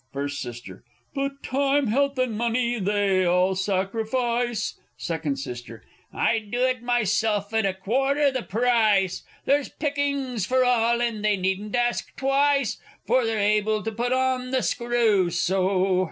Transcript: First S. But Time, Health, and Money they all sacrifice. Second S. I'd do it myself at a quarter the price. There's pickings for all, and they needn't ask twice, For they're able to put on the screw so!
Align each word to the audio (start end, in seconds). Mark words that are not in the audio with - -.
First 0.11 0.43
S. 0.43 0.59
But 1.13 1.43
Time, 1.43 1.85
Health, 1.85 2.17
and 2.17 2.35
Money 2.35 2.79
they 2.79 3.23
all 3.23 3.53
sacrifice. 3.53 4.79
Second 4.97 5.33
S. 5.47 5.61
I'd 6.11 6.49
do 6.49 6.59
it 6.63 6.81
myself 6.81 7.53
at 7.53 7.67
a 7.67 7.75
quarter 7.75 8.31
the 8.31 8.41
price. 8.41 9.21
There's 9.45 9.69
pickings 9.69 10.47
for 10.47 10.65
all, 10.65 11.03
and 11.03 11.23
they 11.23 11.37
needn't 11.37 11.75
ask 11.75 12.15
twice, 12.15 12.79
For 13.05 13.27
they're 13.27 13.37
able 13.37 13.83
to 13.83 13.91
put 13.91 14.11
on 14.11 14.49
the 14.49 14.63
screw 14.63 15.29
so! 15.29 15.99